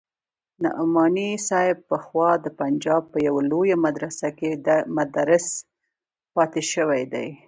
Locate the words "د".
2.43-2.47